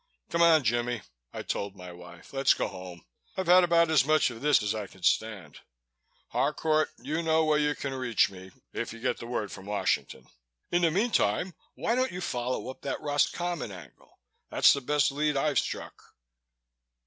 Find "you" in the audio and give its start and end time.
6.97-7.21, 7.59-7.75, 8.93-8.99, 12.11-12.19